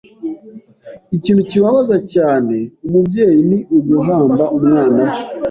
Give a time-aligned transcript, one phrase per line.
[1.15, 2.55] Ikintu kibabaza cyane
[2.85, 5.17] umubyeyi ni uguhamba umwana we.